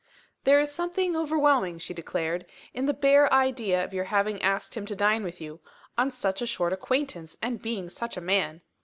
"There 0.45 0.59
is 0.59 0.71
something 0.71 1.15
overwhelming," 1.15 1.77
she 1.77 1.93
declared, 1.93 2.47
"in 2.73 2.87
the 2.87 2.91
bare 2.95 3.31
idea 3.31 3.83
of 3.83 3.93
your 3.93 4.05
having 4.05 4.41
asked 4.41 4.75
him 4.75 4.83
to 4.87 4.95
dine 4.95 5.23
with 5.23 5.39
you 5.39 5.59
on 5.95 6.09
such 6.09 6.41
a 6.41 6.47
short 6.47 6.73
acquaintance, 6.73 7.37
and 7.39 7.61
being 7.61 7.87
such 7.87 8.17
a 8.17 8.21
man! 8.21 8.61